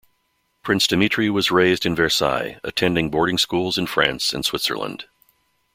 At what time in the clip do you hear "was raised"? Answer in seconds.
1.29-1.85